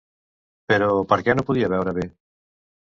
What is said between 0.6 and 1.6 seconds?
Però, per què no